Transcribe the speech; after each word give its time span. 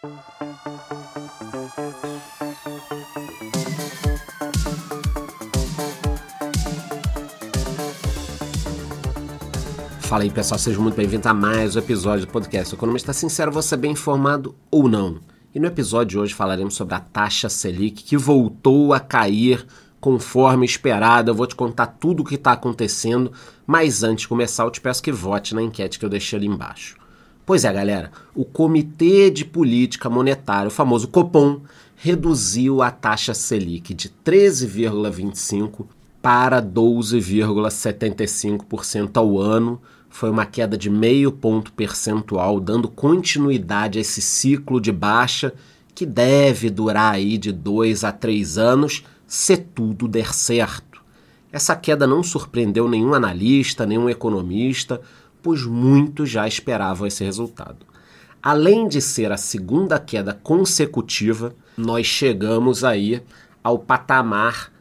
Fala 0.00 0.12
aí 10.22 10.30
pessoal, 10.30 10.58
sejam 10.58 10.82
muito 10.82 10.94
bem-vindos 10.94 11.26
a 11.26 11.34
mais 11.34 11.76
um 11.76 11.80
episódio 11.80 12.24
do 12.24 12.32
podcast 12.32 12.74
Economista 12.74 13.12
Sincero, 13.12 13.52
você 13.52 13.76
bem 13.76 13.92
informado 13.92 14.54
ou 14.70 14.88
não. 14.88 15.20
E 15.54 15.60
no 15.60 15.66
episódio 15.66 16.06
de 16.06 16.18
hoje 16.18 16.32
falaremos 16.32 16.72
sobre 16.72 16.94
a 16.94 17.00
taxa 17.00 17.50
Selic 17.50 18.02
que 18.02 18.16
voltou 18.16 18.94
a 18.94 19.00
cair 19.00 19.66
conforme 20.00 20.64
esperado. 20.64 21.30
Eu 21.30 21.34
vou 21.34 21.46
te 21.46 21.54
contar 21.54 21.88
tudo 21.88 22.22
o 22.22 22.24
que 22.24 22.36
está 22.36 22.52
acontecendo, 22.52 23.32
mas 23.66 24.02
antes 24.02 24.22
de 24.22 24.28
começar 24.28 24.64
eu 24.64 24.70
te 24.70 24.80
peço 24.80 25.02
que 25.02 25.12
vote 25.12 25.54
na 25.54 25.60
enquete 25.60 25.98
que 25.98 26.06
eu 26.06 26.10
deixei 26.10 26.38
ali 26.38 26.46
embaixo. 26.46 26.99
Pois 27.50 27.64
é, 27.64 27.72
galera, 27.72 28.12
o 28.32 28.44
Comitê 28.44 29.28
de 29.28 29.44
Política 29.44 30.08
Monetária, 30.08 30.68
o 30.68 30.70
famoso 30.70 31.08
Copom, 31.08 31.62
reduziu 31.96 32.80
a 32.80 32.92
taxa 32.92 33.34
Selic 33.34 33.92
de 33.92 34.08
13,25 34.24 35.84
para 36.22 36.62
12,75% 36.62 39.16
ao 39.16 39.40
ano 39.40 39.82
foi 40.08 40.30
uma 40.30 40.46
queda 40.46 40.78
de 40.78 40.88
meio 40.88 41.32
ponto 41.32 41.72
percentual, 41.72 42.60
dando 42.60 42.88
continuidade 42.88 43.98
a 43.98 44.00
esse 44.00 44.22
ciclo 44.22 44.80
de 44.80 44.92
baixa 44.92 45.52
que 45.92 46.06
deve 46.06 46.70
durar 46.70 47.14
aí 47.14 47.36
de 47.36 47.50
dois 47.50 48.04
a 48.04 48.12
três 48.12 48.58
anos, 48.58 49.02
se 49.26 49.56
tudo 49.56 50.06
der 50.06 50.32
certo. 50.32 51.02
Essa 51.50 51.74
queda 51.74 52.06
não 52.06 52.22
surpreendeu 52.22 52.88
nenhum 52.88 53.12
analista, 53.12 53.84
nenhum 53.84 54.08
economista, 54.08 55.00
pois 55.42 55.64
muitos 55.64 56.28
já 56.28 56.46
esperavam 56.46 57.06
esse 57.06 57.24
resultado. 57.24 57.86
Além 58.42 58.88
de 58.88 59.00
ser 59.00 59.32
a 59.32 59.36
segunda 59.36 59.98
queda 59.98 60.32
consecutiva, 60.32 61.54
nós 61.76 62.06
chegamos 62.06 62.84
aí 62.84 63.22
ao 63.62 63.78
patamar 63.78 64.72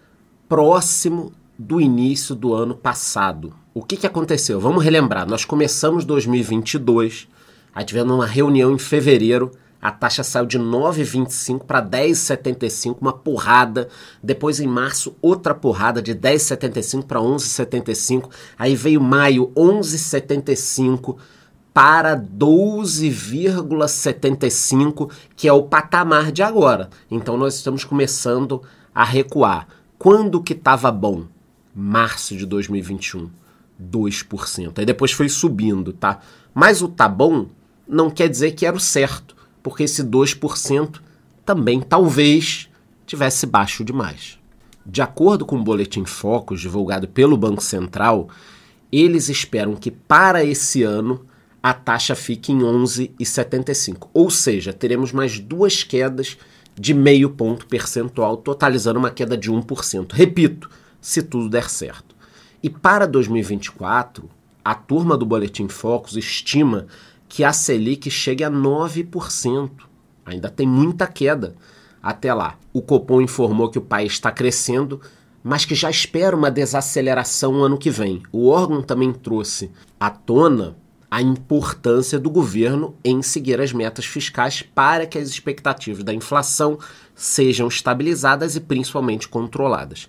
próximo 0.47 1.33
do 1.57 1.81
início 1.81 2.33
do 2.33 2.53
ano 2.53 2.73
passado, 2.73 3.53
o 3.73 3.83
que, 3.83 3.95
que 3.95 4.07
aconteceu? 4.07 4.59
Vamos 4.59 4.83
relembrar. 4.83 5.27
Nós 5.27 5.45
começamos 5.45 6.03
2022, 6.03 7.27
aí 7.73 7.85
tivemos 7.85 8.13
uma 8.13 8.25
reunião 8.25 8.73
em 8.73 8.77
fevereiro, 8.77 9.51
a 9.81 9.91
taxa 9.91 10.23
saiu 10.23 10.45
de 10.45 10.59
9,25 10.59 11.63
para 11.63 11.81
10,75, 11.81 12.97
uma 12.99 13.13
porrada. 13.13 13.88
Depois, 14.22 14.59
em 14.59 14.67
março, 14.67 15.16
outra 15.22 15.55
porrada 15.55 16.02
de 16.02 16.13
10,75 16.13 17.05
para 17.05 17.22
11,75. 17.22 18.30
Aí 18.57 18.75
veio 18.75 19.00
maio, 19.00 19.53
11,75 19.55 21.16
para 21.73 22.19
12,75, 22.19 25.09
que 25.35 25.47
é 25.47 25.53
o 25.53 25.63
patamar 25.63 26.30
de 26.31 26.44
agora. 26.44 26.89
Então, 27.09 27.38
nós 27.38 27.55
estamos 27.55 27.85
começando 27.85 28.61
a 28.94 29.05
recuar. 29.05 29.66
Quando 29.97 30.44
que 30.44 30.53
estava 30.53 30.91
bom? 30.91 31.23
Março 31.73 32.35
de 32.35 32.45
2021. 32.45 33.30
2%. 33.81 34.77
Aí 34.77 34.85
depois 34.85 35.13
foi 35.13 35.30
subindo, 35.30 35.94
tá? 35.94 36.19
Mas 36.53 36.81
o 36.81 36.89
tá 36.89 37.07
bom 37.07 37.45
não 37.88 38.09
quer 38.09 38.27
dizer 38.27 38.52
que 38.52 38.66
era 38.66 38.75
o 38.75 38.80
certo, 38.80 39.38
porque 39.61 39.83
esse 39.83 40.03
2% 40.03 40.99
também 41.45 41.81
talvez 41.81 42.69
tivesse 43.05 43.45
baixo 43.45 43.83
demais. 43.83 44.38
De 44.85 45.01
acordo 45.01 45.45
com 45.45 45.57
o 45.57 45.63
boletim 45.63 46.05
Focus 46.05 46.61
divulgado 46.61 47.07
pelo 47.07 47.38
Banco 47.38 47.63
Central, 47.63 48.29
eles 48.91 49.29
esperam 49.29 49.75
que 49.75 49.91
para 49.91 50.43
esse 50.43 50.83
ano 50.83 51.25
a 51.61 51.73
taxa 51.73 52.16
fique 52.16 52.51
em 52.51 52.59
11,75. 52.59 54.09
Ou 54.13 54.29
seja, 54.29 54.73
teremos 54.73 55.11
mais 55.11 55.39
duas 55.39 55.83
quedas 55.83 56.38
de 56.79 56.94
meio 56.94 57.29
ponto 57.31 57.67
percentual, 57.67 58.38
totalizando 58.38 58.99
uma 58.99 59.11
queda 59.11 59.38
de 59.38 59.51
1%. 59.51 60.11
Repito, 60.13 60.69
se 61.01 61.21
tudo 61.21 61.49
der 61.49 61.69
certo. 61.69 62.16
E 62.63 62.69
para 62.69 63.05
2024, 63.05 64.29
a 64.63 64.73
turma 64.73 65.17
do 65.17 65.25
Boletim 65.25 65.67
Focus 65.67 66.16
estima 66.16 66.88
que 67.29 67.44
a 67.44 67.53
Selic 67.53 68.09
chegue 68.09 68.44
a 68.44 68.50
9%. 68.50 69.69
Ainda 70.25 70.50
tem 70.50 70.67
muita 70.67 71.07
queda 71.07 71.56
até 72.01 72.34
lá. 72.34 72.57
O 72.73 72.81
Copom 72.81 73.22
informou 73.22 73.69
que 73.69 73.78
o 73.78 73.84
país 73.84 74.13
está 74.13 74.31
crescendo, 74.31 75.00
mas 75.44 75.63
que 75.63 75.75
já 75.75 75.90
espera 75.90 76.35
uma 76.35 76.50
desaceleração 76.50 77.53
no 77.53 77.63
ano 77.63 77.78
que 77.78 77.91
vem. 77.91 78.23
O 78.31 78.50
órgão 78.50 78.81
também 78.81 79.13
trouxe 79.13 79.72
à 80.00 80.09
tona 80.09 80.75
a 81.09 81.22
importância 81.22 82.19
do 82.19 82.29
governo 82.29 82.95
em 83.03 83.22
seguir 83.22 83.59
as 83.61 83.73
metas 83.73 84.06
fiscais 84.06 84.61
para 84.61 85.07
que 85.07 85.17
as 85.17 85.29
expectativas 85.29 86.03
da 86.03 86.13
inflação 86.13 86.78
sejam 87.16 87.67
estabilizadas 87.67 88.56
e 88.56 88.59
principalmente 88.59 89.28
controladas. 89.28 90.07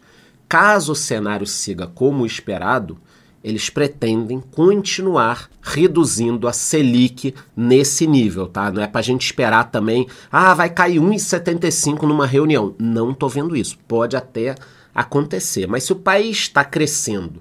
Caso 0.48 0.92
o 0.92 0.96
cenário 0.96 1.46
siga 1.46 1.86
como 1.86 2.26
esperado, 2.26 2.98
eles 3.42 3.70
pretendem 3.70 4.40
continuar 4.40 5.48
reduzindo 5.62 6.46
a 6.46 6.52
Selic 6.52 7.34
nesse 7.56 8.06
nível, 8.06 8.46
tá? 8.46 8.70
Não 8.70 8.82
é 8.82 8.86
para 8.86 9.00
a 9.00 9.02
gente 9.02 9.24
esperar 9.24 9.70
também, 9.70 10.06
ah, 10.30 10.54
vai 10.54 10.68
cair 10.68 11.00
1,75 11.00 12.02
numa 12.02 12.26
reunião. 12.26 12.74
Não 12.78 13.10
estou 13.10 13.28
vendo 13.28 13.56
isso. 13.56 13.78
Pode 13.88 14.16
até 14.16 14.54
acontecer, 14.94 15.66
mas 15.66 15.84
se 15.84 15.92
o 15.92 15.96
país 15.96 16.36
está 16.38 16.64
crescendo, 16.64 17.40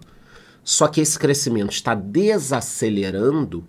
só 0.64 0.88
que 0.88 1.02
esse 1.02 1.18
crescimento 1.18 1.72
está 1.72 1.94
desacelerando, 1.94 3.66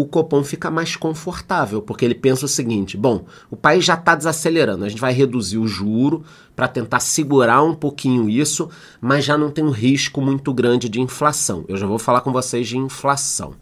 o 0.00 0.06
Copom 0.06 0.42
fica 0.42 0.70
mais 0.70 0.96
confortável, 0.96 1.82
porque 1.82 2.04
ele 2.04 2.14
pensa 2.14 2.46
o 2.46 2.48
seguinte: 2.48 2.96
bom, 2.96 3.24
o 3.50 3.56
país 3.56 3.84
já 3.84 3.94
está 3.94 4.14
desacelerando, 4.14 4.84
a 4.84 4.88
gente 4.88 5.00
vai 5.00 5.12
reduzir 5.12 5.58
o 5.58 5.68
juro 5.68 6.24
para 6.56 6.66
tentar 6.66 7.00
segurar 7.00 7.62
um 7.62 7.74
pouquinho 7.74 8.28
isso, 8.28 8.68
mas 9.00 9.24
já 9.24 9.36
não 9.36 9.50
tem 9.50 9.64
um 9.64 9.70
risco 9.70 10.20
muito 10.20 10.52
grande 10.54 10.88
de 10.88 11.00
inflação. 11.00 11.64
Eu 11.68 11.76
já 11.76 11.86
vou 11.86 11.98
falar 11.98 12.22
com 12.22 12.32
vocês 12.32 12.66
de 12.66 12.78
inflação. 12.78 13.52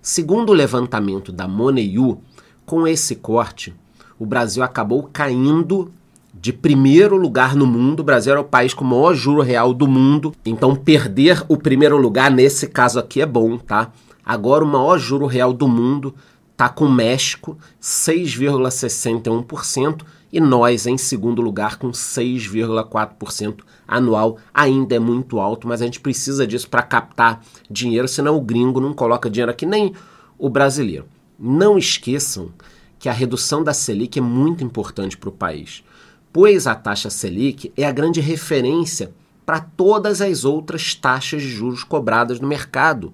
Segundo 0.00 0.50
o 0.50 0.54
levantamento 0.54 1.30
da 1.30 1.46
Moneyu, 1.46 2.20
com 2.64 2.86
esse 2.86 3.16
corte, 3.16 3.74
o 4.18 4.24
Brasil 4.24 4.62
acabou 4.62 5.08
caindo 5.12 5.92
de 6.34 6.52
primeiro 6.52 7.16
lugar 7.16 7.54
no 7.54 7.66
mundo. 7.66 8.00
O 8.00 8.04
Brasil 8.04 8.32
era 8.32 8.40
o 8.40 8.44
país 8.44 8.72
com 8.72 8.84
o 8.84 8.88
maior 8.88 9.14
juro 9.14 9.42
real 9.42 9.72
do 9.74 9.86
mundo. 9.86 10.34
Então, 10.44 10.74
perder 10.74 11.44
o 11.48 11.56
primeiro 11.56 11.96
lugar 11.96 12.30
nesse 12.30 12.66
caso 12.66 12.98
aqui 12.98 13.20
é 13.20 13.26
bom, 13.26 13.58
tá? 13.58 13.92
Agora 14.24 14.64
o 14.64 14.66
maior 14.66 14.98
juro 14.98 15.26
real 15.26 15.52
do 15.52 15.68
mundo 15.68 16.14
está 16.52 16.68
com 16.68 16.84
o 16.84 16.92
México, 16.92 17.58
6,61%, 17.80 20.02
e 20.32 20.40
nós 20.40 20.86
em 20.86 20.96
segundo 20.96 21.42
lugar 21.42 21.76
com 21.76 21.90
6,4% 21.90 23.60
anual. 23.86 24.38
Ainda 24.54 24.94
é 24.94 24.98
muito 24.98 25.40
alto, 25.40 25.68
mas 25.68 25.82
a 25.82 25.84
gente 25.84 26.00
precisa 26.00 26.46
disso 26.46 26.70
para 26.70 26.82
captar 26.82 27.44
dinheiro, 27.70 28.08
senão 28.08 28.36
o 28.36 28.40
gringo 28.40 28.80
não 28.80 28.94
coloca 28.94 29.28
dinheiro 29.28 29.50
aqui, 29.50 29.66
nem 29.66 29.92
o 30.38 30.48
brasileiro. 30.48 31.04
Não 31.38 31.76
esqueçam 31.76 32.50
que 32.98 33.08
a 33.08 33.12
redução 33.12 33.64
da 33.64 33.74
Selic 33.74 34.18
é 34.18 34.22
muito 34.22 34.62
importante 34.62 35.16
para 35.16 35.28
o 35.28 35.32
país, 35.32 35.82
pois 36.32 36.68
a 36.68 36.74
taxa 36.74 37.10
Selic 37.10 37.72
é 37.76 37.84
a 37.84 37.92
grande 37.92 38.20
referência 38.20 39.12
para 39.44 39.60
todas 39.60 40.20
as 40.20 40.44
outras 40.44 40.94
taxas 40.94 41.42
de 41.42 41.48
juros 41.48 41.82
cobradas 41.82 42.38
no 42.38 42.46
mercado 42.46 43.12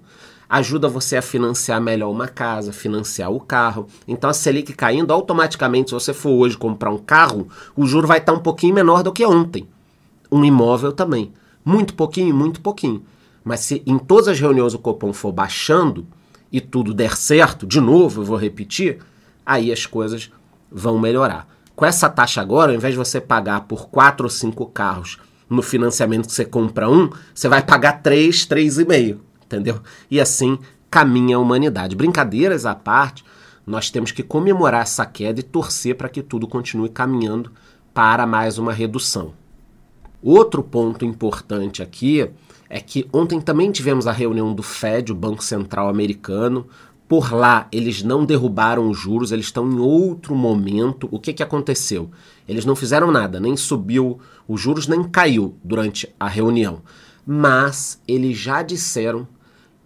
ajuda 0.49 0.89
você 0.89 1.15
a 1.15 1.21
financiar 1.21 1.79
melhor 1.79 2.09
uma 2.09 2.27
casa, 2.27 2.73
financiar 2.73 3.29
o 3.29 3.39
carro. 3.39 3.85
Então 4.07 4.27
a 4.27 4.33
Selic 4.33 4.73
caindo, 4.73 5.13
automaticamente, 5.13 5.91
se 5.91 5.93
você 5.93 6.11
for 6.11 6.31
hoje 6.31 6.57
comprar 6.57 6.89
um 6.89 6.97
carro, 6.97 7.47
o 7.75 7.85
juro 7.85 8.07
vai 8.07 8.17
estar 8.17 8.33
um 8.33 8.39
pouquinho 8.39 8.73
menor 8.73 9.03
do 9.03 9.13
que 9.13 9.23
ontem. 9.23 9.67
Um 10.31 10.43
imóvel 10.43 10.91
também. 10.91 11.31
Muito 11.63 11.93
pouquinho, 11.93 12.33
muito 12.33 12.61
pouquinho. 12.61 13.03
Mas 13.43 13.59
se 13.59 13.83
em 13.85 13.99
todas 13.99 14.27
as 14.27 14.39
reuniões 14.39 14.73
o 14.73 14.79
Copom 14.79 15.13
for 15.13 15.31
baixando 15.31 16.07
e 16.51 16.59
tudo 16.59 16.95
der 16.95 17.15
certo, 17.15 17.67
de 17.67 17.79
novo, 17.79 18.21
eu 18.21 18.25
vou 18.25 18.37
repetir, 18.37 18.97
aí 19.45 19.71
as 19.71 19.85
coisas 19.85 20.31
vão 20.71 20.97
melhorar. 20.97 21.47
Com 21.75 21.85
essa 21.85 22.09
taxa 22.09 22.41
agora, 22.41 22.71
ao 22.71 22.75
invés 22.75 22.93
de 22.93 22.97
você 22.97 23.21
pagar 23.21 23.61
por 23.61 23.87
quatro 23.89 24.25
ou 24.25 24.29
cinco 24.29 24.65
carros 24.65 25.19
no 25.47 25.61
financiamento 25.61 26.27
que 26.27 26.33
você 26.33 26.45
compra 26.45 26.89
um, 26.89 27.09
você 27.33 27.47
vai 27.47 27.63
pagar 27.63 28.01
três, 28.03 28.45
três 28.45 28.77
e 28.77 28.85
meio 28.85 29.28
entendeu? 29.49 29.81
E 30.11 30.21
assim 30.21 30.59
caminha 30.91 31.37
a 31.37 31.39
humanidade. 31.39 31.95
Brincadeiras 31.95 32.65
à 32.65 32.75
parte, 32.75 33.23
nós 33.65 33.89
temos 33.89 34.11
que 34.11 34.23
comemorar 34.23 34.83
essa 34.83 35.05
queda 35.05 35.39
e 35.39 35.43
torcer 35.43 35.95
para 35.95 36.09
que 36.09 36.21
tudo 36.21 36.47
continue 36.47 36.89
caminhando 36.89 37.51
para 37.93 38.25
mais 38.25 38.57
uma 38.57 38.71
redução. 38.71 39.33
Outro 40.21 40.61
ponto 40.61 41.03
importante 41.05 41.81
aqui 41.81 42.29
é 42.69 42.79
que 42.79 43.07
ontem 43.11 43.41
também 43.41 43.71
tivemos 43.71 44.05
a 44.05 44.11
reunião 44.11 44.53
do 44.53 44.61
Fed, 44.61 45.11
o 45.11 45.15
Banco 45.15 45.43
Central 45.43 45.89
Americano. 45.89 46.67
Por 47.07 47.33
lá, 47.33 47.67
eles 47.71 48.03
não 48.03 48.25
derrubaram 48.25 48.89
os 48.89 48.97
juros, 48.97 49.31
eles 49.31 49.45
estão 49.45 49.69
em 49.69 49.79
outro 49.79 50.35
momento. 50.35 51.07
O 51.11 51.19
que, 51.19 51.33
que 51.33 51.41
aconteceu? 51.41 52.11
Eles 52.47 52.65
não 52.65 52.75
fizeram 52.75 53.11
nada, 53.11 53.39
nem 53.39 53.57
subiu 53.57 54.19
os 54.47 54.61
juros, 54.61 54.87
nem 54.87 55.03
caiu 55.03 55.55
durante 55.63 56.07
a 56.19 56.27
reunião. 56.27 56.81
Mas 57.25 58.01
eles 58.07 58.37
já 58.37 58.61
disseram 58.61 59.27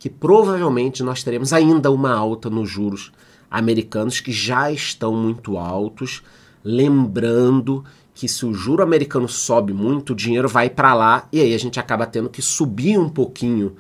que 0.04 0.10
provavelmente 0.10 1.02
nós 1.02 1.24
teremos 1.24 1.54
ainda 1.54 1.90
uma 1.90 2.14
alta 2.14 2.50
nos 2.50 2.70
juros 2.70 3.14
americanos 3.50 4.20
que 4.20 4.34
já 4.34 4.70
estão 4.70 5.16
muito 5.16 5.58
altos, 5.58 6.22
lembrando 6.62 7.86
que 8.14 8.28
se 8.28 8.46
o 8.46 8.54
juro 8.54 8.84
americano 8.84 9.30
sobe 9.30 9.72
muito, 9.72 10.12
o 10.12 10.16
dinheiro 10.16 10.50
vai 10.50 10.70
para 10.70 10.94
lá 10.94 11.26
e 11.32 11.40
aí 11.40 11.54
a 11.54 11.58
gente 11.58 11.80
acaba 11.80 12.06
tendo 12.06 12.30
que 12.30 12.42
subir 12.42 13.00
um 13.00 13.08
pouquinho 13.08 13.78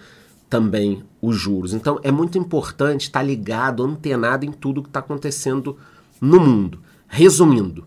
também 0.49 1.03
os 1.21 1.35
juros. 1.35 1.73
Então 1.73 1.99
é 2.01 2.09
muito 2.09 2.37
importante 2.37 3.01
estar 3.01 3.21
ligado, 3.21 3.83
antenado 3.83 4.45
em 4.45 4.51
tudo 4.53 4.81
que 4.81 4.87
está 4.87 5.01
acontecendo 5.01 5.77
no 6.21 6.39
mundo. 6.39 6.79
Resumindo, 7.05 7.85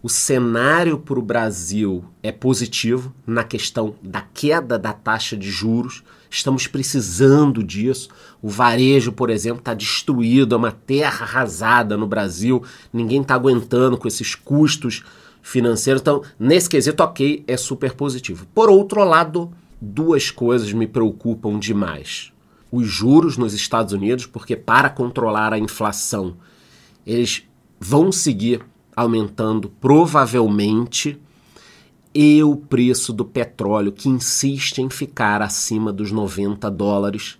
o 0.00 0.08
cenário 0.08 0.98
para 0.98 1.18
o 1.18 1.22
Brasil 1.22 2.04
é 2.22 2.30
positivo 2.30 3.12
na 3.26 3.42
questão 3.42 3.96
da 4.00 4.20
queda 4.20 4.78
da 4.78 4.92
taxa 4.92 5.36
de 5.36 5.50
juros. 5.50 6.04
Estamos 6.30 6.68
precisando 6.68 7.64
disso. 7.64 8.08
O 8.40 8.48
varejo, 8.48 9.10
por 9.10 9.28
exemplo, 9.28 9.58
está 9.58 9.74
destruído, 9.74 10.54
é 10.54 10.58
uma 10.58 10.70
terra 10.70 11.24
arrasada 11.24 11.96
no 11.96 12.06
Brasil. 12.06 12.62
Ninguém 12.92 13.22
está 13.22 13.34
aguentando 13.34 13.98
com 13.98 14.06
esses 14.06 14.36
custos 14.36 15.02
financeiros. 15.42 16.00
Então, 16.00 16.22
nesse 16.38 16.68
quesito, 16.68 17.02
ok, 17.02 17.42
é 17.48 17.56
super 17.56 17.94
positivo. 17.94 18.46
Por 18.54 18.70
outro 18.70 19.02
lado, 19.02 19.50
duas 19.80 20.30
coisas 20.30 20.72
me 20.72 20.86
preocupam 20.86 21.58
demais. 21.58 22.32
Os 22.70 22.86
juros 22.86 23.36
nos 23.36 23.52
Estados 23.52 23.92
Unidos, 23.92 24.26
porque 24.26 24.54
para 24.54 24.90
controlar 24.90 25.52
a 25.52 25.58
inflação, 25.58 26.36
eles 27.04 27.42
vão 27.80 28.12
seguir 28.12 28.62
aumentando 28.98 29.68
provavelmente 29.80 31.20
e 32.12 32.42
o 32.42 32.56
preço 32.56 33.12
do 33.12 33.24
petróleo 33.24 33.92
que 33.92 34.08
insiste 34.08 34.78
em 34.78 34.90
ficar 34.90 35.40
acima 35.40 35.92
dos 35.92 36.10
90 36.10 36.68
dólares, 36.68 37.38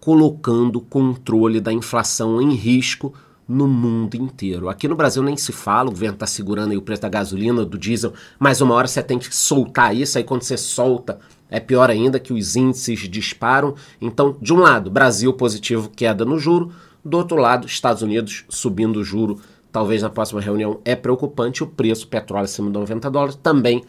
colocando 0.00 0.76
o 0.76 0.80
controle 0.80 1.60
da 1.60 1.72
inflação 1.72 2.42
em 2.42 2.54
risco 2.54 3.14
no 3.46 3.68
mundo 3.68 4.16
inteiro. 4.16 4.68
Aqui 4.68 4.88
no 4.88 4.96
Brasil 4.96 5.22
nem 5.22 5.36
se 5.36 5.52
fala, 5.52 5.90
o 5.90 5.92
governo 5.92 6.14
está 6.14 6.26
segurando 6.26 6.72
aí 6.72 6.76
o 6.76 6.82
preço 6.82 7.02
da 7.02 7.08
gasolina, 7.08 7.64
do 7.64 7.78
diesel, 7.78 8.12
mas 8.36 8.60
uma 8.60 8.74
hora 8.74 8.88
você 8.88 9.00
tem 9.00 9.18
que 9.18 9.32
soltar 9.32 9.94
isso, 9.94 10.18
aí 10.18 10.24
quando 10.24 10.42
você 10.42 10.56
solta 10.56 11.20
é 11.48 11.60
pior 11.60 11.88
ainda 11.88 12.18
que 12.18 12.32
os 12.32 12.56
índices 12.56 13.08
disparam. 13.08 13.76
Então, 14.00 14.36
de 14.42 14.52
um 14.52 14.58
lado, 14.58 14.90
Brasil 14.90 15.32
positivo, 15.32 15.88
queda 15.88 16.24
no 16.24 16.36
juro, 16.36 16.72
do 17.04 17.16
outro 17.16 17.36
lado, 17.36 17.68
Estados 17.68 18.02
Unidos 18.02 18.44
subindo 18.48 18.96
o 18.96 19.04
juro 19.04 19.38
talvez 19.76 20.00
na 20.00 20.08
próxima 20.08 20.40
reunião, 20.40 20.80
é 20.86 20.96
preocupante. 20.96 21.62
O 21.62 21.66
preço 21.66 22.08
petróleo 22.08 22.46
acima 22.46 22.68
de 22.68 22.72
90 22.72 23.10
dólares 23.10 23.38
também 23.42 23.84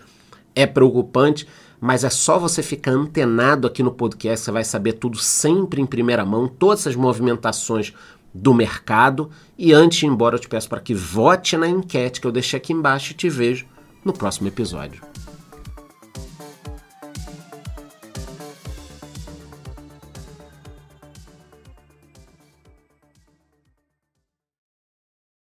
é 0.54 0.66
preocupante, 0.66 1.48
mas 1.80 2.04
é 2.04 2.10
só 2.10 2.38
você 2.38 2.62
ficar 2.62 2.92
antenado 2.92 3.66
aqui 3.66 3.82
no 3.82 3.94
podcast, 3.94 4.44
você 4.44 4.52
vai 4.52 4.66
saber 4.66 4.94
tudo 4.94 5.18
sempre 5.18 5.82
em 5.82 5.86
primeira 5.86 6.26
mão, 6.26 6.46
todas 6.46 6.82
essas 6.82 6.96
movimentações 6.98 7.94
do 8.34 8.54
mercado. 8.54 9.30
E 9.58 9.72
antes 9.72 10.00
de 10.00 10.06
ir 10.06 10.10
embora, 10.10 10.36
eu 10.36 10.40
te 10.42 10.50
peço 10.50 10.68
para 10.68 10.82
que 10.82 10.94
vote 10.94 11.56
na 11.56 11.70
enquete 11.70 12.20
que 12.20 12.28
eu 12.28 12.34
deixei 12.34 12.58
aqui 12.58 12.74
embaixo 12.74 13.14
e 13.14 13.16
te 13.16 13.30
vejo 13.30 13.66
no 14.04 14.12
próximo 14.12 14.50
episódio. 14.50 15.02